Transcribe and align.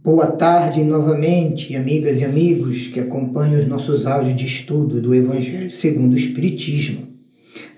Boa 0.00 0.28
tarde 0.28 0.84
novamente, 0.84 1.74
amigas 1.74 2.20
e 2.20 2.24
amigos 2.24 2.86
que 2.86 3.00
acompanham 3.00 3.60
os 3.60 3.66
nossos 3.66 4.06
áudios 4.06 4.36
de 4.36 4.46
estudo 4.46 5.02
do 5.02 5.12
Evangelho 5.12 5.72
segundo 5.72 6.12
o 6.12 6.16
Espiritismo. 6.16 7.08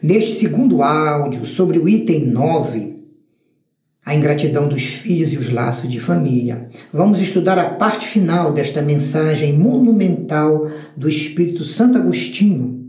Neste 0.03 0.38
segundo 0.38 0.83
áudio, 0.83 1.46
sobre 1.46 1.79
o 1.79 1.88
item 1.88 2.27
9, 2.27 2.98
a 4.04 4.14
ingratidão 4.14 4.69
dos 4.69 4.83
filhos 4.83 5.33
e 5.33 5.38
os 5.38 5.51
laços 5.51 5.88
de 5.88 5.98
família, 5.98 6.69
vamos 6.93 7.22
estudar 7.22 7.59
a 7.59 7.71
parte 7.71 8.06
final 8.06 8.52
desta 8.52 8.82
mensagem 8.82 9.55
monumental 9.55 10.71
do 10.95 11.09
Espírito 11.09 11.64
Santo 11.64 11.96
Agostinho. 11.96 12.87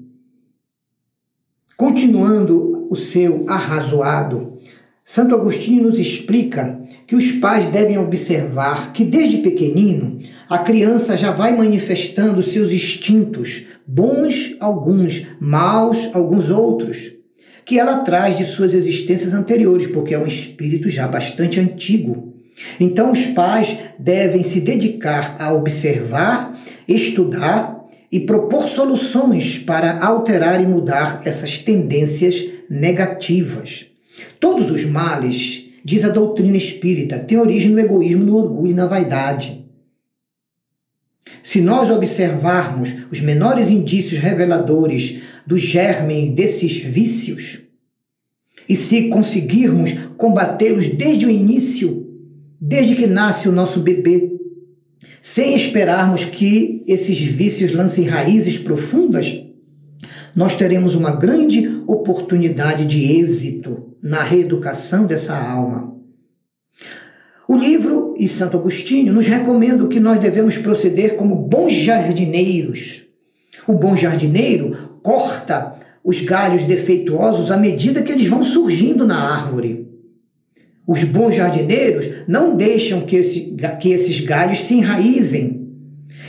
Continuando 1.77 2.85
o 2.91 2.97
seu 2.97 3.45
arrazoado, 3.47 4.59
Santo 5.13 5.35
Agostinho 5.35 5.83
nos 5.83 5.99
explica 5.99 6.79
que 7.05 7.17
os 7.17 7.33
pais 7.33 7.67
devem 7.67 7.97
observar 7.97 8.93
que 8.93 9.03
desde 9.03 9.39
pequenino 9.39 10.19
a 10.47 10.59
criança 10.59 11.17
já 11.17 11.31
vai 11.31 11.53
manifestando 11.53 12.41
seus 12.41 12.71
instintos, 12.71 13.65
bons 13.85 14.55
alguns, 14.57 15.27
maus 15.37 16.09
alguns 16.13 16.49
outros, 16.49 17.11
que 17.65 17.77
ela 17.77 18.03
traz 18.03 18.37
de 18.37 18.45
suas 18.45 18.73
existências 18.73 19.33
anteriores, 19.33 19.85
porque 19.87 20.13
é 20.13 20.17
um 20.17 20.25
espírito 20.25 20.89
já 20.89 21.09
bastante 21.09 21.59
antigo. 21.59 22.33
Então 22.79 23.11
os 23.11 23.25
pais 23.25 23.77
devem 23.99 24.43
se 24.43 24.61
dedicar 24.61 25.35
a 25.37 25.53
observar, 25.53 26.57
estudar 26.87 27.85
e 28.09 28.21
propor 28.21 28.69
soluções 28.69 29.59
para 29.59 30.01
alterar 30.01 30.63
e 30.63 30.65
mudar 30.65 31.19
essas 31.25 31.57
tendências 31.57 32.41
negativas. 32.69 33.90
Todos 34.39 34.69
os 34.69 34.83
males 34.85 35.65
diz 35.83 36.03
a 36.03 36.09
doutrina 36.09 36.57
espírita, 36.57 37.19
tem 37.19 37.37
origem 37.37 37.71
no 37.71 37.79
egoísmo, 37.79 38.23
no 38.23 38.37
orgulho 38.37 38.71
e 38.71 38.75
na 38.75 38.85
vaidade. 38.85 39.65
Se 41.43 41.61
nós 41.61 41.89
observarmos 41.89 42.93
os 43.11 43.19
menores 43.19 43.69
indícios 43.69 44.19
reveladores 44.19 45.21
do 45.45 45.57
germe 45.57 46.29
desses 46.29 46.77
vícios, 46.77 47.59
e 48.67 48.75
se 48.75 49.09
conseguirmos 49.09 49.91
combatê-los 50.17 50.87
desde 50.87 51.25
o 51.25 51.29
início, 51.29 52.07
desde 52.59 52.95
que 52.95 53.07
nasce 53.07 53.49
o 53.49 53.51
nosso 53.51 53.79
bebê, 53.79 54.31
sem 55.21 55.55
esperarmos 55.55 56.23
que 56.23 56.83
esses 56.87 57.19
vícios 57.19 57.71
lancem 57.71 58.05
raízes 58.05 58.57
profundas, 58.57 59.43
nós 60.35 60.55
teremos 60.55 60.95
uma 60.95 61.11
grande 61.11 61.81
oportunidade 61.87 62.85
de 62.85 63.19
êxito 63.19 63.95
na 64.01 64.23
reeducação 64.23 65.05
dessa 65.05 65.35
alma. 65.35 65.95
O 67.47 67.55
livro 67.55 68.13
e 68.17 68.27
Santo 68.27 68.57
Agostinho 68.57 69.11
nos 69.11 69.27
recomendam 69.27 69.87
que 69.89 69.99
nós 69.99 70.19
devemos 70.19 70.57
proceder 70.57 71.15
como 71.15 71.35
bons 71.35 71.73
jardineiros. 71.73 73.03
O 73.67 73.73
bom 73.73 73.95
jardineiro 73.95 74.99
corta 75.03 75.75
os 76.03 76.21
galhos 76.21 76.63
defeituosos 76.63 77.51
à 77.51 77.57
medida 77.57 78.01
que 78.01 78.11
eles 78.11 78.27
vão 78.27 78.43
surgindo 78.43 79.05
na 79.05 79.17
árvore. 79.17 79.87
Os 80.87 81.03
bons 81.03 81.35
jardineiros 81.35 82.09
não 82.27 82.55
deixam 82.55 83.01
que, 83.01 83.15
esse, 83.15 83.55
que 83.79 83.91
esses 83.91 84.19
galhos 84.19 84.61
se 84.61 84.75
enraizem. 84.75 85.70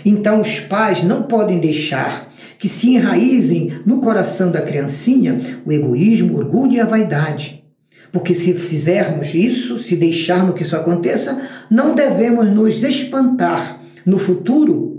Então, 0.05 0.41
os 0.41 0.61
pais 0.61 1.03
não 1.03 1.23
podem 1.23 1.59
deixar 1.59 2.33
que 2.59 2.69
se 2.69 2.91
enraizem 2.91 3.81
no 3.85 4.01
coração 4.01 4.51
da 4.51 4.63
criancinha 4.63 5.61
o 5.65 5.73
egoísmo, 5.73 6.35
o 6.35 6.39
orgulho 6.39 6.73
e 6.73 6.81
a 6.81 6.87
vaidade. 6.87 7.65
Porque 8.13 8.35
se 8.35 8.55
fizermos 8.55 9.35
isso, 9.35 9.79
se 9.79 9.97
deixarmos 9.97 10.55
que 10.55 10.63
isso 10.63 10.77
aconteça, 10.77 11.49
não 11.71 11.95
devemos 11.95 12.51
nos 12.51 12.83
espantar 12.83 13.81
no 14.05 14.19
futuro 14.19 14.93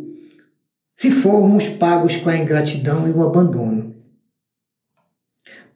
se 0.95 1.11
formos 1.11 1.67
pagos 1.67 2.15
com 2.15 2.29
a 2.29 2.37
ingratidão 2.37 3.07
e 3.07 3.11
o 3.11 3.21
abandono. 3.23 3.95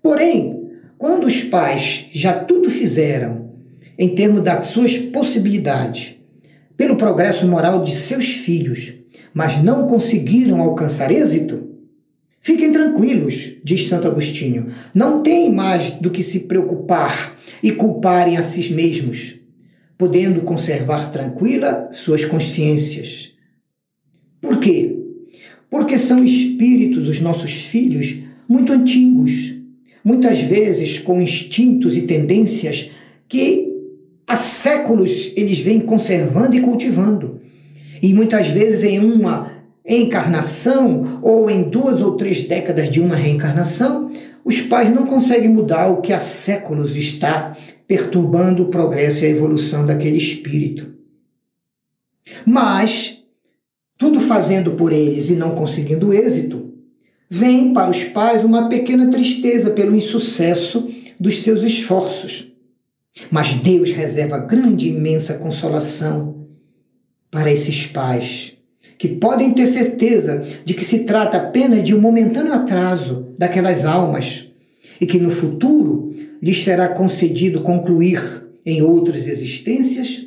Porém, 0.02 0.72
quando 0.98 1.26
os 1.26 1.44
pais 1.44 2.08
já 2.12 2.34
tudo 2.34 2.70
fizeram 2.70 3.52
em 3.98 4.16
termos 4.16 4.44
das 4.44 4.68
suas 4.68 4.98
possibilidades, 4.98 6.16
pelo 6.76 6.98
progresso 6.98 7.48
moral 7.48 7.84
de 7.84 7.96
seus 7.96 8.26
filhos, 8.26 8.94
mas 9.34 9.62
não 9.64 9.88
conseguiram 9.88 10.62
alcançar 10.62 11.12
êxito, 11.12 11.68
Fiquem 12.48 12.72
tranquilos, 12.72 13.58
diz 13.62 13.90
Santo 13.90 14.08
Agostinho. 14.08 14.68
Não 14.96 15.22
tem 15.22 15.52
mais 15.52 15.92
do 15.92 16.10
que 16.10 16.24
se 16.24 16.40
preocupar 16.40 17.38
e 17.62 17.74
culparem 17.74 18.38
a 18.38 18.42
si 18.42 18.74
mesmos, 18.74 19.36
podendo 19.98 20.40
conservar 20.40 21.12
tranquila 21.12 21.90
suas 21.92 22.24
consciências. 22.24 23.34
Por 24.40 24.62
quê? 24.62 24.98
Porque 25.70 25.98
são 25.98 26.24
espíritos, 26.24 27.10
os 27.10 27.20
nossos 27.20 27.52
filhos, 27.52 28.16
muito 28.48 28.72
antigos, 28.72 29.54
muitas 30.02 30.40
vezes 30.40 31.00
com 31.00 31.22
instintos 31.22 31.98
e 31.98 32.04
tendências 32.04 32.90
que 33.28 33.68
há 34.26 34.38
séculos 34.38 35.34
eles 35.36 35.60
vêm 35.60 35.82
conservando 35.82 36.56
e 36.56 36.62
cultivando. 36.62 37.42
E 38.02 38.14
muitas 38.14 38.48
vezes 38.48 38.84
em 38.84 39.00
uma 39.00 39.52
encarnação 39.88 41.20
ou 41.22 41.50
em 41.50 41.70
duas 41.70 42.02
ou 42.02 42.18
três 42.18 42.42
décadas 42.42 42.90
de 42.90 43.00
uma 43.00 43.16
reencarnação, 43.16 44.12
os 44.44 44.62
pais 44.62 44.94
não 44.94 45.06
conseguem 45.06 45.50
mudar 45.50 45.88
o 45.88 46.02
que 46.02 46.14
há 46.14 46.20
séculos 46.20 46.96
está 46.96 47.56
perturbando 47.88 48.64
o 48.64 48.70
progresso 48.70 49.24
e 49.24 49.26
a 49.26 49.30
evolução 49.30 49.86
daquele 49.86 50.18
espírito. 50.18 50.94
Mas, 52.46 53.20
tudo 53.98 54.20
fazendo 54.20 54.72
por 54.72 54.92
eles 54.92 55.30
e 55.30 55.36
não 55.36 55.56
conseguindo 55.56 56.14
êxito, 56.14 56.74
vem 57.30 57.74
para 57.74 57.92
os 57.92 58.04
pais 58.04 58.44
uma 58.44 58.68
pequena 58.68 59.10
tristeza 59.10 59.70
pelo 59.72 59.96
insucesso 59.96 60.90
dos 61.20 61.42
seus 61.44 61.64
esforços. 61.64 62.52
Mas 63.32 63.54
Deus 63.56 63.92
reserva 63.92 64.38
grande 64.38 64.88
e 64.88 64.92
imensa 64.92 65.34
consolação 65.34 66.37
para 67.32 67.52
esses 67.52 67.86
pais 67.88 68.58
que 68.98 69.08
podem 69.08 69.54
ter 69.54 69.68
certeza 69.68 70.46
de 70.66 70.74
que 70.74 70.84
se 70.84 71.00
trata 71.00 71.38
apenas 71.38 71.84
de 71.84 71.94
um 71.94 72.02
momentâneo 72.02 72.54
atraso 72.54 73.34
daquelas 73.38 73.86
almas 73.86 74.50
e 75.00 75.06
que 75.06 75.20
no 75.20 75.30
futuro 75.30 76.12
lhes 76.42 76.64
será 76.64 76.90
concedido 76.90 77.62
concluir 77.62 78.48
em 78.66 78.82
outras 78.82 79.28
existências 79.28 80.26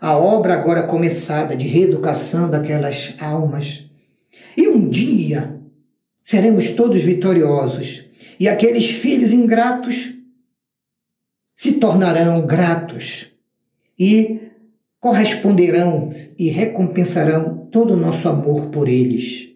a 0.00 0.16
obra 0.16 0.54
agora 0.54 0.82
começada 0.82 1.56
de 1.56 1.66
reeducação 1.66 2.48
daquelas 2.50 3.14
almas. 3.18 3.88
E 4.56 4.68
um 4.68 4.88
dia 4.88 5.58
seremos 6.22 6.70
todos 6.70 7.02
vitoriosos 7.02 8.04
e 8.38 8.48
aqueles 8.48 8.90
filhos 8.90 9.30
ingratos 9.30 10.14
se 11.54 11.72
tornarão 11.72 12.46
gratos 12.46 13.28
e 13.98 14.45
corresponderão 15.00 16.08
e 16.38 16.48
recompensarão 16.48 17.68
todo 17.70 17.94
o 17.94 17.96
nosso 17.96 18.28
amor 18.28 18.66
por 18.66 18.88
eles. 18.88 19.50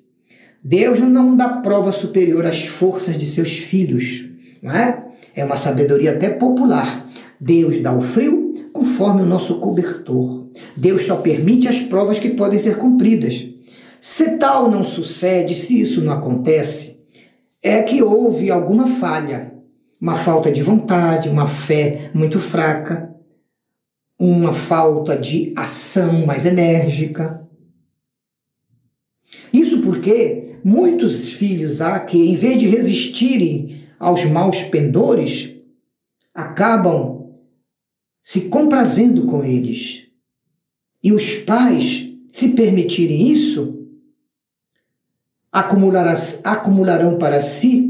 Deus 0.62 1.00
não 1.00 1.34
dá 1.34 1.48
prova 1.48 1.90
superior 1.90 2.44
às 2.44 2.66
forças 2.66 3.16
de 3.16 3.26
seus 3.26 3.58
filhos, 3.58 4.28
não 4.62 4.72
é? 4.72 5.06
É 5.34 5.44
uma 5.44 5.56
sabedoria 5.56 6.12
até 6.12 6.28
popular. 6.28 7.08
Deus 7.40 7.80
dá 7.80 7.96
o 7.96 8.00
frio 8.00 8.52
conforme 8.72 9.22
o 9.22 9.26
nosso 9.26 9.58
cobertor. 9.58 10.48
Deus 10.76 11.06
só 11.06 11.16
permite 11.16 11.66
as 11.66 11.80
provas 11.80 12.18
que 12.18 12.30
podem 12.30 12.58
ser 12.58 12.76
cumpridas. 12.76 13.48
Se 14.00 14.38
tal 14.38 14.70
não 14.70 14.84
sucede, 14.84 15.54
se 15.54 15.80
isso 15.80 16.00
não 16.00 16.12
acontece, 16.12 16.98
é 17.62 17.82
que 17.82 18.02
houve 18.02 18.50
alguma 18.50 18.86
falha, 18.86 19.52
uma 20.00 20.14
falta 20.14 20.50
de 20.50 20.62
vontade, 20.62 21.28
uma 21.28 21.46
fé 21.46 22.10
muito 22.14 22.38
fraca, 22.38 23.09
uma 24.20 24.52
falta 24.52 25.16
de 25.16 25.50
ação 25.56 26.26
mais 26.26 26.44
enérgica. 26.44 27.48
Isso 29.50 29.80
porque 29.80 30.56
muitos 30.62 31.32
filhos 31.32 31.80
há 31.80 31.98
que, 31.98 32.18
em 32.18 32.34
vez 32.34 32.58
de 32.58 32.68
resistirem 32.68 33.86
aos 33.98 34.22
maus 34.26 34.62
pendores, 34.64 35.54
acabam 36.34 37.30
se 38.22 38.42
comprazendo 38.42 39.24
com 39.24 39.42
eles. 39.42 40.08
E 41.02 41.12
os 41.12 41.36
pais, 41.36 42.10
se 42.30 42.50
permitirem 42.50 43.32
isso, 43.32 43.88
acumularão 45.50 47.16
para 47.16 47.40
si 47.40 47.88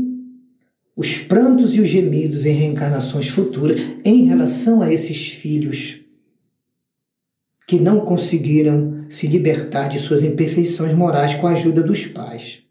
os 0.95 1.19
prantos 1.19 1.75
e 1.75 1.81
os 1.81 1.89
gemidos 1.89 2.47
em 2.47 2.53
reencarnações 2.53 3.27
futuras 3.27 3.81
em 4.05 4.27
relação 4.27 4.81
a 4.81 4.93
esses 4.93 5.29
filhos 5.29 6.00
que 7.71 7.79
não 7.79 8.01
conseguiram 8.01 9.05
se 9.09 9.29
libertar 9.29 9.89
de 9.89 10.01
suas 10.01 10.25
imperfeições 10.25 10.93
morais 10.93 11.35
com 11.35 11.47
a 11.47 11.53
ajuda 11.53 11.81
dos 11.81 12.05
pais. 12.05 12.65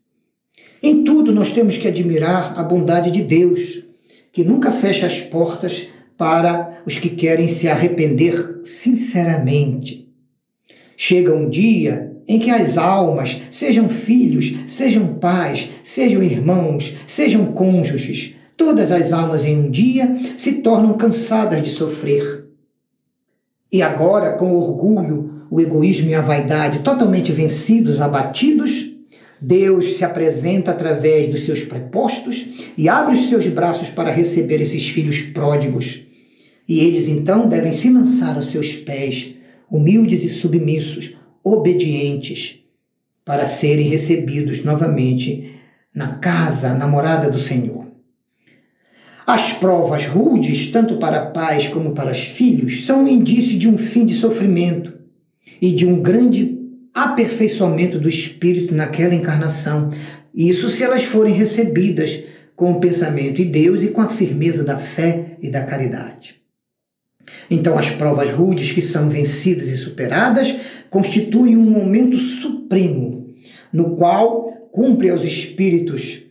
Em 0.83 1.05
tudo 1.05 1.31
nós 1.31 1.53
temos 1.53 1.77
que 1.77 1.87
admirar 1.87 2.59
a 2.59 2.63
bondade 2.63 3.09
de 3.09 3.21
Deus, 3.21 3.81
que 4.33 4.43
nunca 4.43 4.73
fecha 4.73 5.05
as 5.05 5.21
portas 5.21 5.87
para 6.17 6.81
os 6.85 6.97
que 6.97 7.11
querem 7.11 7.47
se 7.47 7.69
arrepender 7.69 8.59
sinceramente. 8.65 10.11
Chega 10.97 11.33
um 11.33 11.49
dia 11.49 12.11
em 12.27 12.37
que 12.37 12.49
as 12.49 12.77
almas, 12.77 13.41
sejam 13.49 13.87
filhos, 13.87 14.53
sejam 14.67 15.13
pais, 15.13 15.69
sejam 15.81 16.21
irmãos, 16.21 16.93
sejam 17.07 17.53
cônjuges, 17.53 18.35
todas 18.57 18.91
as 18.91 19.13
almas 19.13 19.45
em 19.45 19.57
um 19.57 19.71
dia 19.71 20.13
se 20.35 20.55
tornam 20.55 20.97
cansadas 20.97 21.63
de 21.63 21.69
sofrer. 21.69 22.38
E 23.71 23.81
agora, 23.81 24.33
com 24.33 24.51
o 24.51 24.61
orgulho, 24.61 25.45
o 25.49 25.61
egoísmo 25.61 26.09
e 26.09 26.15
a 26.15 26.21
vaidade 26.21 26.79
totalmente 26.79 27.31
vencidos, 27.31 28.01
abatidos, 28.01 28.89
Deus 29.41 29.93
se 29.93 30.03
apresenta 30.03 30.71
através 30.71 31.31
dos 31.31 31.45
seus 31.45 31.61
prepostos 31.61 32.45
e 32.77 32.89
abre 32.89 33.15
os 33.15 33.29
seus 33.29 33.47
braços 33.47 33.89
para 33.89 34.11
receber 34.11 34.61
esses 34.61 34.89
filhos 34.89 35.21
pródigos. 35.21 36.01
E 36.67 36.79
eles 36.79 37.07
então 37.07 37.47
devem 37.47 37.71
se 37.71 37.89
lançar 37.89 38.37
a 38.37 38.41
seus 38.41 38.75
pés, 38.75 39.35
humildes 39.71 40.23
e 40.23 40.29
submissos, 40.29 41.15
obedientes, 41.43 42.59
para 43.23 43.45
serem 43.45 43.87
recebidos 43.87 44.63
novamente 44.63 45.55
na 45.93 46.15
casa, 46.15 46.73
na 46.73 46.87
morada 46.87 47.29
do 47.29 47.39
Senhor. 47.39 47.88
As 49.31 49.53
provas 49.53 50.07
rudes, 50.07 50.71
tanto 50.71 50.97
para 50.97 51.27
pais 51.27 51.67
como 51.67 51.91
para 51.91 52.09
os 52.09 52.17
filhos, 52.17 52.87
são 52.87 53.03
um 53.03 53.07
indício 53.07 53.59
de 53.59 53.67
um 53.67 53.77
fim 53.77 54.03
de 54.03 54.15
sofrimento 54.15 54.91
e 55.61 55.71
de 55.71 55.85
um 55.85 56.01
grande 56.01 56.57
aperfeiçoamento 56.95 57.99
do 57.99 58.09
espírito 58.09 58.73
naquela 58.73 59.13
encarnação. 59.13 59.91
Isso 60.33 60.67
se 60.69 60.81
elas 60.81 61.03
forem 61.03 61.35
recebidas 61.35 62.23
com 62.55 62.71
o 62.71 62.79
pensamento 62.79 63.39
em 63.39 63.51
Deus 63.51 63.83
e 63.83 63.89
com 63.89 64.01
a 64.01 64.09
firmeza 64.09 64.63
da 64.63 64.79
fé 64.79 65.37
e 65.39 65.47
da 65.47 65.63
caridade. 65.63 66.37
Então, 67.51 67.77
as 67.77 67.87
provas 67.87 68.31
rudes 68.31 68.71
que 68.71 68.81
são 68.81 69.11
vencidas 69.11 69.69
e 69.69 69.77
superadas 69.77 70.55
constituem 70.89 71.55
um 71.55 71.69
momento 71.69 72.17
supremo, 72.17 73.27
no 73.71 73.95
qual 73.95 74.69
cumpre 74.71 75.11
aos 75.11 75.23
espíritos 75.23 76.23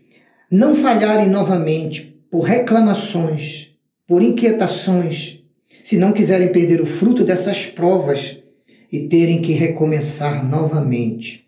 não 0.50 0.74
falharem 0.74 1.28
novamente 1.28 2.17
por 2.30 2.42
reclamações, 2.42 3.70
por 4.06 4.22
inquietações, 4.22 5.40
se 5.82 5.96
não 5.96 6.12
quiserem 6.12 6.52
perder 6.52 6.80
o 6.80 6.86
fruto 6.86 7.24
dessas 7.24 7.64
provas 7.64 8.36
e 8.92 9.08
terem 9.08 9.40
que 9.40 9.52
recomeçar 9.52 10.46
novamente. 10.46 11.46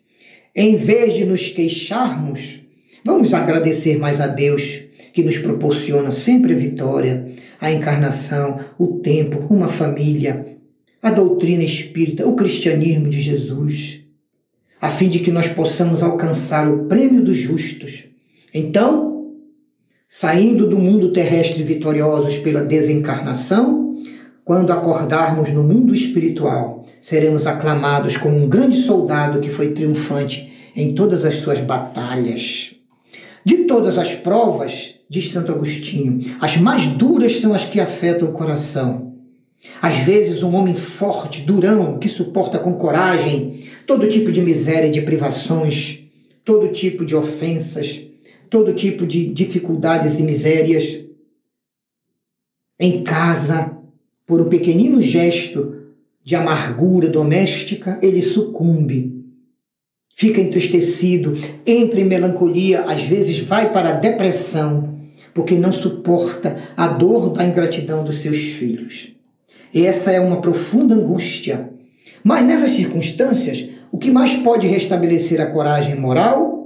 Em 0.55 0.77
vez 0.77 1.15
de 1.15 1.25
nos 1.25 1.49
queixarmos, 1.49 2.61
vamos 3.05 3.33
agradecer 3.35 3.99
mais 3.99 4.21
a 4.21 4.27
Deus 4.27 4.83
que 5.13 5.23
nos 5.23 5.39
proporciona 5.39 6.11
sempre 6.11 6.55
a 6.55 6.57
vitória, 6.57 7.33
a 7.61 7.71
encarnação, 7.71 8.59
o 8.79 8.99
tempo, 9.01 9.47
uma 9.53 9.69
família, 9.69 10.57
a 11.03 11.11
doutrina 11.11 11.63
espírita, 11.63 12.27
o 12.27 12.37
cristianismo 12.37 13.09
de 13.09 13.21
Jesus, 13.21 14.01
a 14.81 14.89
fim 14.89 15.09
de 15.09 15.21
que 15.21 15.31
nós 15.31 15.49
possamos 15.49 16.03
alcançar 16.03 16.71
o 16.71 16.87
prêmio 16.87 17.23
dos 17.23 17.37
justos. 17.37 18.05
Então, 18.53 19.20
saindo 20.13 20.67
do 20.67 20.77
mundo 20.77 21.13
terrestre 21.13 21.63
vitoriosos 21.63 22.37
pela 22.37 22.65
desencarnação, 22.65 23.95
quando 24.45 24.73
acordarmos 24.73 25.53
no 25.53 25.63
mundo 25.63 25.95
espiritual, 25.95 26.85
seremos 27.01 27.47
aclamados 27.47 28.17
como 28.17 28.37
um 28.37 28.49
grande 28.49 28.83
soldado 28.83 29.39
que 29.39 29.49
foi 29.49 29.69
triunfante 29.69 30.53
em 30.75 30.97
todas 30.97 31.25
as 31.25 31.35
suas 31.35 31.61
batalhas. 31.61 32.75
De 33.45 33.59
todas 33.59 33.97
as 33.99 34.13
provas, 34.17 34.97
diz 35.09 35.31
Santo 35.31 35.53
Agostinho, 35.53 36.19
as 36.41 36.57
mais 36.57 36.89
duras 36.89 37.41
são 37.41 37.55
as 37.55 37.65
que 37.65 37.79
afetam 37.79 38.31
o 38.31 38.33
coração. 38.33 39.15
Às 39.81 39.99
vezes, 39.99 40.43
um 40.43 40.57
homem 40.57 40.75
forte, 40.75 41.43
durão, 41.43 42.01
que 42.01 42.09
suporta 42.09 42.59
com 42.59 42.75
coragem 42.75 43.61
todo 43.87 44.09
tipo 44.09 44.33
de 44.33 44.41
miséria 44.41 44.89
e 44.89 44.93
de 44.93 45.03
privações, 45.03 46.01
todo 46.45 46.73
tipo 46.73 47.07
de 47.07 47.15
ofensas, 47.15 48.10
todo 48.51 48.75
tipo 48.75 49.07
de 49.07 49.33
dificuldades 49.33 50.19
e 50.19 50.23
misérias. 50.25 50.99
Em 52.79 53.05
casa, 53.05 53.79
por 54.27 54.41
um 54.41 54.49
pequenino 54.49 55.01
gesto 55.01 55.77
de 56.25 56.35
amargura 56.35 57.09
doméstica, 57.09 57.99
ele 58.03 58.21
sucumbe. 58.21 59.25
Fica 60.17 60.41
entristecido, 60.41 61.35
entra 61.65 62.01
em 62.01 62.05
melancolia, 62.05 62.83
às 62.83 63.03
vezes 63.03 63.39
vai 63.39 63.73
para 63.73 63.91
a 63.91 63.99
depressão, 64.01 64.99
porque 65.33 65.55
não 65.55 65.73
suporta 65.73 66.59
a 66.77 66.89
dor 66.89 67.31
da 67.31 67.45
ingratidão 67.45 68.05
dos 68.05 68.19
seus 68.19 68.37
filhos. 68.37 69.15
Essa 69.75 70.11
é 70.11 70.21
uma 70.21 70.41
profunda 70.41 70.95
angústia. 70.95 71.71
Mas 72.25 72.45
nessas 72.45 72.73
circunstâncias, 72.73 73.67
o 73.93 73.97
que 73.97 74.11
mais 74.11 74.35
pode 74.37 74.67
restabelecer 74.67 75.41
a 75.41 75.47
coragem 75.47 75.99
moral, 75.99 76.60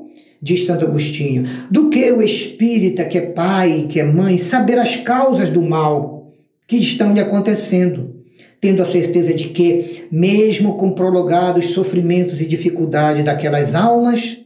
diz 0.45 0.67
Santo 0.67 0.85
Agostinho, 0.85 1.49
do 1.71 1.89
que 1.89 2.13
o 2.13 2.23
espírita 2.23 3.07
que 3.07 3.17
é 3.17 3.23
pai, 3.23 3.87
que 3.89 3.99
é 3.99 4.05
mãe, 4.05 4.37
saber 4.37 4.79
as 4.79 4.95
causas 4.95 5.49
do 5.49 5.63
mal 5.63 6.31
que 6.69 6.77
estão 6.77 7.15
lhe 7.15 7.21
acontecendo, 7.21 8.15
tendo 8.61 8.83
a 8.83 8.87
certeza 8.87 9.33
de 9.33 9.49
que, 9.49 10.05
mesmo 10.13 10.77
com 10.77 10.91
prolongados 10.91 11.71
sofrimentos 11.71 12.43
e 12.43 12.47
dificuldades 12.47 13.25
daquelas 13.25 13.75
almas, 13.75 14.39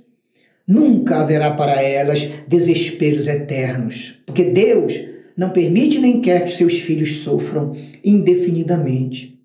nunca 0.65 1.21
haverá 1.21 1.51
para 1.51 1.83
elas 1.83 2.29
desesperos 2.47 3.27
eternos, 3.27 4.21
porque 4.25 4.45
Deus 4.45 4.95
não 5.37 5.51
permite 5.51 5.99
nem 5.99 6.21
quer 6.21 6.45
que 6.45 6.57
seus 6.57 6.75
filhos 6.75 7.23
sofram 7.23 7.75
indefinidamente. 8.05 9.38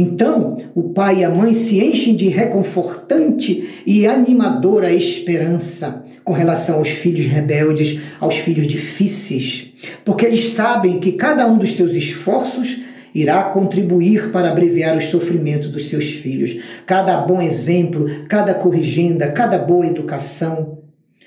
Então, 0.00 0.56
o 0.76 0.90
pai 0.90 1.18
e 1.18 1.24
a 1.24 1.28
mãe 1.28 1.52
se 1.52 1.84
enchem 1.84 2.14
de 2.14 2.28
reconfortante 2.28 3.82
e 3.84 4.06
animadora 4.06 4.92
esperança 4.92 6.04
com 6.22 6.32
relação 6.32 6.76
aos 6.76 6.88
filhos 6.88 7.26
rebeldes, 7.26 7.98
aos 8.20 8.36
filhos 8.36 8.68
difíceis, 8.68 9.72
porque 10.04 10.24
eles 10.24 10.50
sabem 10.50 11.00
que 11.00 11.12
cada 11.12 11.48
um 11.48 11.58
dos 11.58 11.74
seus 11.74 11.94
esforços 11.94 12.78
irá 13.12 13.42
contribuir 13.50 14.30
para 14.30 14.50
abreviar 14.50 14.96
os 14.96 15.06
sofrimentos 15.06 15.68
dos 15.68 15.88
seus 15.88 16.04
filhos. 16.04 16.62
Cada 16.86 17.22
bom 17.22 17.42
exemplo, 17.42 18.06
cada 18.28 18.54
corrigenda, 18.54 19.32
cada 19.32 19.58
boa 19.58 19.84
educação 19.84 20.78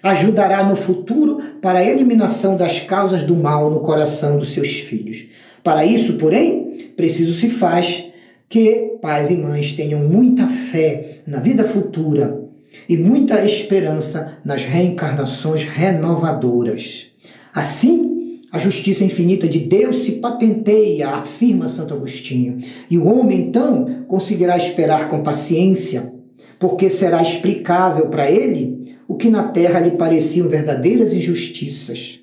ajudará 0.02 0.64
no 0.64 0.78
futuro 0.78 1.42
para 1.62 1.80
a 1.80 1.86
eliminação 1.86 2.56
das 2.56 2.80
causas 2.80 3.24
do 3.24 3.36
mal 3.36 3.70
no 3.70 3.82
coração 3.82 4.38
dos 4.38 4.54
seus 4.54 4.70
filhos. 4.70 5.26
Para 5.62 5.86
isso, 5.86 6.14
porém, 6.14 6.94
preciso 6.96 7.34
se 7.34 7.50
faz 7.50 8.11
que 8.52 8.98
pais 9.02 9.32
e 9.32 9.36
mães 9.36 9.72
tenham 9.72 10.02
muita 10.02 10.46
fé 10.46 11.22
na 11.26 11.40
vida 11.40 11.64
futura 11.64 12.44
e 12.88 12.98
muita 12.98 13.46
esperança 13.46 14.40
nas 14.44 14.62
reencarnações 14.62 15.64
renovadoras. 15.64 17.08
Assim, 17.56 18.42
a 18.52 18.60
justiça 18.60 19.06
infinita 19.06 19.48
de 19.48 19.60
Deus 19.60 20.04
se 20.04 20.14
patenteia, 20.14 21.08
afirma 21.08 21.70
Santo 21.70 21.94
Agostinho, 21.94 22.60
e 22.90 22.98
o 22.98 23.06
homem 23.08 23.40
então 23.40 24.04
conseguirá 24.10 24.58
esperar 24.58 25.10
com 25.10 25.24
paciência, 25.24 26.12
porque 26.60 26.90
será 26.90 27.22
explicável 27.22 28.10
para 28.10 28.30
ele 28.30 28.98
o 29.08 29.16
que 29.16 29.30
na 29.30 29.44
terra 29.44 29.80
lhe 29.80 29.92
pareciam 29.92 30.50
verdadeiras 30.50 31.14
injustiças. 31.14 32.20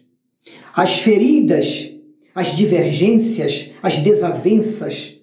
As 0.76 0.98
feridas, 0.98 1.90
as 2.34 2.54
divergências, 2.54 3.70
as 3.82 3.98
desavenças 4.00 5.17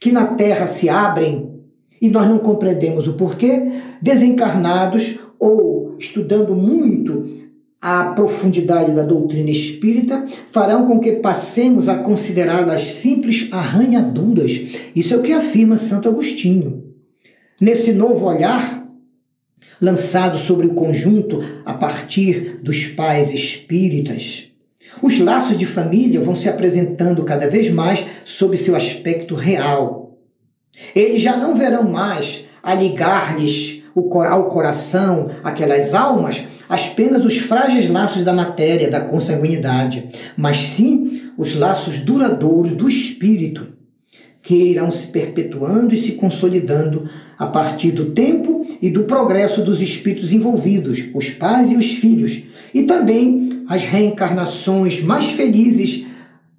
que 0.00 0.12
na 0.12 0.26
terra 0.26 0.66
se 0.66 0.88
abrem 0.88 1.56
e 2.00 2.08
nós 2.08 2.28
não 2.28 2.38
compreendemos 2.38 3.06
o 3.08 3.14
porquê, 3.14 3.72
desencarnados 4.00 5.18
ou 5.38 5.96
estudando 5.98 6.54
muito 6.54 7.46
a 7.80 8.12
profundidade 8.14 8.92
da 8.92 9.02
doutrina 9.02 9.50
espírita, 9.50 10.26
farão 10.50 10.86
com 10.86 10.98
que 10.98 11.12
passemos 11.12 11.88
a 11.88 11.98
considerá-las 11.98 12.82
simples 12.82 13.48
arranhaduras. 13.52 14.50
Isso 14.94 15.14
é 15.14 15.16
o 15.16 15.22
que 15.22 15.32
afirma 15.32 15.76
Santo 15.76 16.08
Agostinho. 16.08 16.84
Nesse 17.60 17.92
novo 17.92 18.26
olhar, 18.26 18.86
lançado 19.80 20.38
sobre 20.38 20.66
o 20.66 20.74
conjunto 20.74 21.40
a 21.64 21.74
partir 21.74 22.60
dos 22.62 22.86
pais 22.86 23.32
espíritas, 23.32 24.45
os 25.02 25.18
laços 25.18 25.56
de 25.58 25.66
família 25.66 26.20
vão 26.20 26.34
se 26.34 26.48
apresentando 26.48 27.22
cada 27.24 27.48
vez 27.48 27.70
mais 27.70 28.04
sob 28.24 28.56
seu 28.56 28.74
aspecto 28.74 29.34
real. 29.34 30.18
Eles 30.94 31.22
já 31.22 31.36
não 31.36 31.54
verão 31.54 31.84
mais 31.84 32.44
a 32.62 32.74
ligar-lhes 32.74 33.82
ao 34.28 34.50
coração, 34.50 35.28
aquelas 35.42 35.94
almas, 35.94 36.42
apenas 36.68 37.24
os 37.24 37.38
frágeis 37.38 37.88
laços 37.88 38.24
da 38.24 38.32
matéria, 38.32 38.90
da 38.90 39.00
consanguinidade, 39.00 40.10
mas 40.36 40.58
sim 40.58 41.30
os 41.38 41.54
laços 41.54 41.98
duradouros 42.00 42.72
do 42.72 42.88
espírito, 42.88 43.68
que 44.42 44.54
irão 44.54 44.92
se 44.92 45.06
perpetuando 45.06 45.94
e 45.94 45.98
se 45.98 46.12
consolidando 46.12 47.08
a 47.38 47.46
partir 47.46 47.90
do 47.90 48.12
tempo 48.12 48.66
e 48.82 48.90
do 48.90 49.04
progresso 49.04 49.62
dos 49.62 49.80
espíritos 49.80 50.32
envolvidos, 50.32 51.02
os 51.14 51.30
pais 51.30 51.70
e 51.70 51.76
os 51.76 51.86
filhos, 51.92 52.42
e 52.74 52.82
também 52.82 53.55
as 53.68 53.82
reencarnações 53.82 55.00
mais 55.00 55.26
felizes 55.26 56.04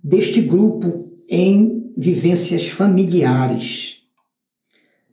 deste 0.03 0.41
grupo 0.41 1.11
em 1.29 1.91
vivências 1.97 2.67
familiares. 2.67 3.97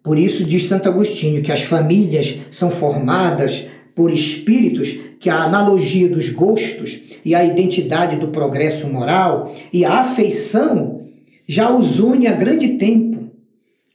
Por 0.03 0.19
isso 0.19 0.45
diz 0.45 0.69
Santo 0.69 0.89
Agostinho 0.89 1.43
que 1.43 1.51
as 1.51 1.63
famílias 1.63 2.39
são 2.51 2.71
formadas 2.71 3.65
por 3.95 4.13
espíritos 4.13 4.99
que 5.19 5.31
a 5.31 5.45
analogia 5.45 6.09
dos 6.09 6.29
gostos 6.29 6.99
e 7.25 7.35
a 7.35 7.45
identidade 7.45 8.17
do 8.17 8.29
progresso 8.29 8.87
moral 8.87 9.55
e 9.73 9.85
a 9.85 10.01
afeição 10.01 11.07
já 11.47 11.75
os 11.75 12.01
une 12.01 12.27
há 12.27 12.33
grande 12.33 12.77
tempo. 12.77 13.31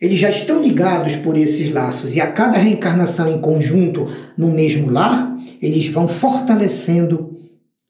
Eles 0.01 0.17
já 0.17 0.29
estão 0.29 0.61
ligados 0.61 1.15
por 1.17 1.37
esses 1.37 1.69
laços 1.69 2.15
e 2.15 2.21
a 2.21 2.31
cada 2.31 2.57
reencarnação 2.57 3.29
em 3.29 3.39
conjunto 3.39 4.07
no 4.37 4.47
mesmo 4.47 4.89
lar, 4.89 5.37
eles 5.61 5.87
vão 5.87 6.07
fortalecendo 6.07 7.38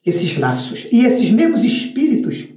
esses 0.06 0.38
laços. 0.38 0.88
E 0.92 1.06
esses 1.06 1.30
mesmos 1.32 1.64
espíritos, 1.64 2.48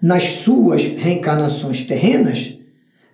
nas 0.00 0.24
suas 0.24 0.84
reencarnações 0.84 1.84
terrenas, 1.84 2.58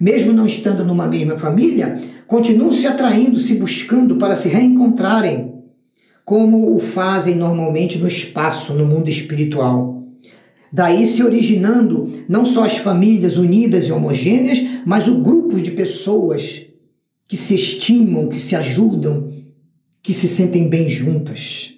mesmo 0.00 0.32
não 0.32 0.46
estando 0.46 0.84
numa 0.84 1.06
mesma 1.06 1.36
família, 1.36 2.00
continuam 2.26 2.72
se 2.72 2.86
atraindo, 2.86 3.38
se 3.38 3.54
buscando 3.54 4.16
para 4.16 4.36
se 4.36 4.48
reencontrarem, 4.48 5.54
como 6.24 6.74
o 6.74 6.78
fazem 6.78 7.34
normalmente 7.34 7.98
no 7.98 8.06
espaço, 8.06 8.72
no 8.72 8.84
mundo 8.84 9.08
espiritual. 9.08 10.04
Daí 10.70 11.06
se 11.06 11.22
originando 11.22 12.24
não 12.28 12.44
só 12.44 12.64
as 12.64 12.76
famílias 12.76 13.38
unidas 13.38 13.84
e 13.84 13.92
homogêneas, 13.92 14.58
mas 14.84 15.08
o 15.08 15.22
grupo 15.22 15.60
de 15.60 15.70
pessoas 15.70 16.66
que 17.26 17.36
se 17.36 17.54
estimam, 17.54 18.28
que 18.28 18.38
se 18.38 18.54
ajudam, 18.54 19.32
que 20.02 20.12
se 20.12 20.28
sentem 20.28 20.68
bem 20.68 20.90
juntas. 20.90 21.77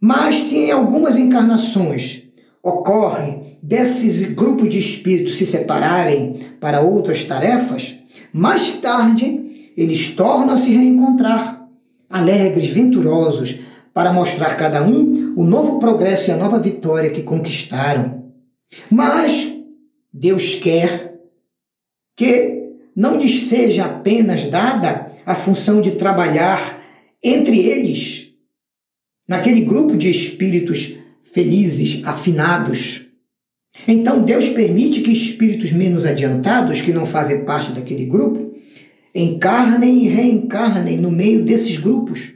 Mas 0.00 0.36
se 0.44 0.56
em 0.56 0.70
algumas 0.70 1.16
encarnações 1.16 2.22
ocorre 2.62 3.58
desses 3.62 4.32
grupos 4.32 4.70
de 4.70 4.78
espíritos 4.78 5.36
se 5.36 5.44
separarem 5.44 6.38
para 6.58 6.80
outras 6.80 7.24
tarefas, 7.24 7.98
mais 8.32 8.72
tarde 8.80 9.72
eles 9.76 10.08
tornam 10.08 10.54
a 10.54 10.56
se 10.56 10.70
reencontrar, 10.70 11.66
alegres, 12.08 12.68
venturosos, 12.68 13.60
para 13.92 14.12
mostrar 14.12 14.56
cada 14.56 14.82
um 14.82 15.34
o 15.36 15.44
novo 15.44 15.78
progresso 15.78 16.30
e 16.30 16.32
a 16.32 16.36
nova 16.36 16.58
vitória 16.58 17.10
que 17.10 17.22
conquistaram. 17.22 18.24
Mas 18.90 19.52
Deus 20.12 20.54
quer 20.54 21.18
que 22.16 22.60
não 22.94 23.16
lhes 23.16 23.48
seja 23.48 23.84
apenas 23.84 24.44
dada 24.46 25.12
a 25.24 25.34
função 25.34 25.80
de 25.80 25.92
trabalhar 25.92 26.80
entre 27.22 27.58
eles, 27.60 28.19
naquele 29.30 29.60
grupo 29.60 29.96
de 29.96 30.10
espíritos 30.10 30.96
felizes, 31.22 32.04
afinados. 32.04 33.06
Então 33.86 34.24
Deus 34.24 34.48
permite 34.48 35.02
que 35.02 35.12
espíritos 35.12 35.70
menos 35.70 36.04
adiantados, 36.04 36.80
que 36.80 36.92
não 36.92 37.06
fazem 37.06 37.44
parte 37.44 37.70
daquele 37.70 38.06
grupo, 38.06 38.52
encarnem 39.14 40.04
e 40.04 40.08
reencarnem 40.08 40.96
no 40.96 41.12
meio 41.12 41.44
desses 41.44 41.76
grupos 41.76 42.32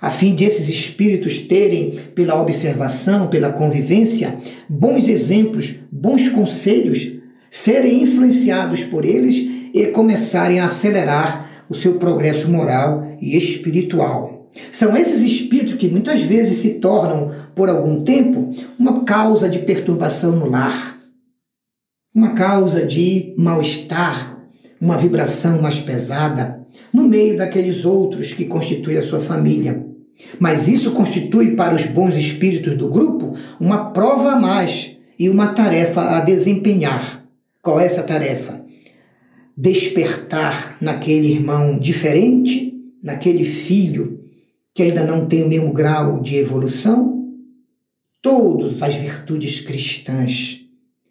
a 0.00 0.10
fim 0.10 0.34
de 0.34 0.44
esses 0.44 0.68
espíritos 0.68 1.38
terem, 1.40 1.96
pela 2.14 2.40
observação, 2.40 3.28
pela 3.28 3.52
convivência, 3.52 4.36
bons 4.68 5.08
exemplos, 5.08 5.76
bons 5.92 6.28
conselhos, 6.28 7.12
serem 7.48 8.02
influenciados 8.02 8.82
por 8.82 9.04
eles 9.04 9.70
e 9.72 9.86
começarem 9.86 10.58
a 10.58 10.66
acelerar 10.66 11.64
o 11.68 11.74
seu 11.74 11.94
progresso 11.94 12.48
moral 12.48 13.16
e 13.20 13.36
espiritual. 13.36 14.41
São 14.70 14.96
esses 14.96 15.20
espíritos 15.20 15.74
que 15.74 15.88
muitas 15.88 16.20
vezes 16.20 16.58
se 16.58 16.74
tornam, 16.74 17.32
por 17.54 17.68
algum 17.68 18.02
tempo, 18.02 18.54
uma 18.78 19.04
causa 19.04 19.48
de 19.48 19.60
perturbação 19.60 20.32
no 20.32 20.48
lar, 20.48 20.98
uma 22.14 22.32
causa 22.32 22.84
de 22.84 23.34
mal-estar, 23.38 24.38
uma 24.80 24.98
vibração 24.98 25.62
mais 25.62 25.78
pesada, 25.78 26.66
no 26.92 27.04
meio 27.04 27.36
daqueles 27.36 27.84
outros 27.84 28.32
que 28.34 28.44
constituem 28.44 28.98
a 28.98 29.02
sua 29.02 29.20
família. 29.20 29.86
Mas 30.38 30.68
isso 30.68 30.92
constitui 30.92 31.56
para 31.56 31.74
os 31.74 31.86
bons 31.86 32.14
espíritos 32.14 32.76
do 32.76 32.90
grupo 32.90 33.34
uma 33.58 33.90
prova 33.92 34.32
a 34.32 34.38
mais 34.38 34.96
e 35.18 35.30
uma 35.30 35.48
tarefa 35.48 36.16
a 36.16 36.20
desempenhar. 36.20 37.24
Qual 37.62 37.80
é 37.80 37.86
essa 37.86 38.02
tarefa? 38.02 38.62
Despertar 39.56 40.76
naquele 40.80 41.32
irmão 41.32 41.78
diferente, 41.78 42.74
naquele 43.02 43.44
filho 43.44 44.21
que 44.74 44.82
ainda 44.82 45.04
não 45.04 45.26
tem 45.26 45.42
o 45.42 45.48
mesmo 45.48 45.72
grau 45.72 46.20
de 46.20 46.36
evolução, 46.36 47.28
todas 48.22 48.82
as 48.82 48.94
virtudes 48.94 49.60
cristãs, 49.60 50.60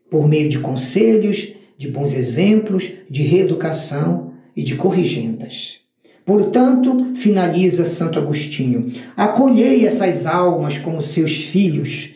por 0.10 0.28
meio 0.28 0.50
de 0.50 0.60
conselhos, 0.60 1.54
de 1.78 1.88
bons 1.88 2.14
exemplos, 2.14 2.90
de 3.10 3.22
reeducação 3.24 4.34
e 4.56 4.64
de 4.64 4.76
corrigendas. 4.76 5.80
Portanto, 6.26 7.14
finaliza 7.16 7.86
Santo 7.86 8.20
Agostinho, 8.20 8.92
acolhei 9.18 9.86
essas 9.86 10.26
almas 10.26 10.78
como 10.78 11.02
seus 11.02 11.32
filhos, 11.32 12.12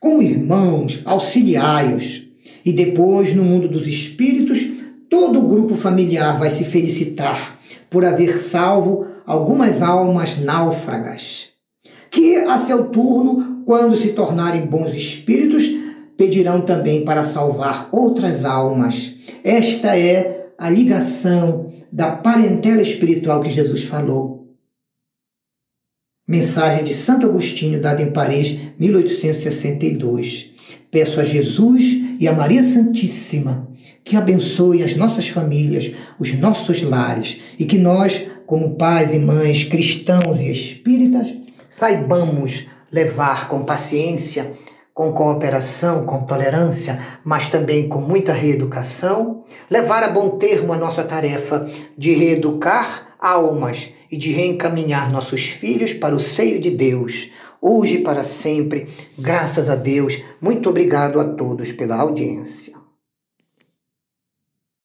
como 0.00 0.22
irmãos, 0.22 1.00
auxiliai-os. 1.04 2.24
E 2.64 2.72
depois, 2.72 3.34
no 3.34 3.44
mundo 3.44 3.68
dos 3.68 3.86
espíritos, 3.86 4.66
todo 5.08 5.38
o 5.38 5.48
grupo 5.48 5.76
familiar 5.76 6.38
vai 6.38 6.50
se 6.50 6.64
felicitar 6.64 7.60
por 7.88 8.04
haver 8.04 8.36
salvo 8.38 9.06
algumas 9.26 9.82
almas 9.82 10.38
náufragas, 10.38 11.48
que, 12.10 12.36
a 12.36 12.60
seu 12.60 12.84
turno, 12.88 13.62
quando 13.66 13.96
se 13.96 14.12
tornarem 14.12 14.64
bons 14.64 14.94
espíritos, 14.94 15.64
pedirão 16.16 16.60
também 16.60 17.04
para 17.04 17.24
salvar 17.24 17.88
outras 17.90 18.44
almas. 18.44 19.14
Esta 19.42 19.98
é 19.98 20.52
a 20.56 20.70
ligação 20.70 21.72
da 21.90 22.12
parentela 22.12 22.80
espiritual 22.80 23.42
que 23.42 23.50
Jesus 23.50 23.84
falou. 23.84 24.54
Mensagem 26.28 26.84
de 26.84 26.94
Santo 26.94 27.26
Agostinho, 27.26 27.80
dada 27.80 28.02
em 28.02 28.10
Paris, 28.12 28.58
1862. 28.78 30.50
Peço 30.90 31.20
a 31.20 31.24
Jesus 31.24 31.82
e 32.18 32.26
a 32.26 32.32
Maria 32.32 32.62
Santíssima 32.62 33.66
que 34.06 34.16
abençoe 34.16 34.84
as 34.84 34.94
nossas 34.94 35.28
famílias, 35.28 35.92
os 36.16 36.32
nossos 36.38 36.80
lares 36.80 37.40
e 37.58 37.64
que 37.64 37.76
nós, 37.76 38.22
como 38.46 38.76
pais 38.76 39.12
e 39.12 39.18
mães 39.18 39.64
cristãos 39.64 40.40
e 40.40 40.50
espíritas, 40.50 41.34
saibamos 41.68 42.66
levar 42.90 43.48
com 43.48 43.64
paciência 43.64 44.54
com 44.96 45.12
cooperação, 45.12 46.06
com 46.06 46.24
tolerância, 46.24 46.98
mas 47.22 47.50
também 47.50 47.86
com 47.86 48.00
muita 48.00 48.32
reeducação, 48.32 49.44
levar 49.70 50.02
a 50.02 50.08
bom 50.08 50.38
termo 50.38 50.72
a 50.72 50.78
nossa 50.78 51.04
tarefa 51.04 51.68
de 51.98 52.14
reeducar 52.14 53.14
almas 53.20 53.90
e 54.10 54.16
de 54.16 54.32
reencaminhar 54.32 55.12
nossos 55.12 55.42
filhos 55.42 55.92
para 55.92 56.14
o 56.14 56.18
seio 56.18 56.62
de 56.62 56.70
Deus, 56.70 57.30
hoje 57.60 57.96
e 57.96 58.02
para 58.02 58.24
sempre. 58.24 58.88
Graças 59.18 59.68
a 59.68 59.76
Deus. 59.76 60.18
Muito 60.40 60.70
obrigado 60.70 61.20
a 61.20 61.24
todos 61.24 61.70
pela 61.72 61.96
audiência. 61.96 62.65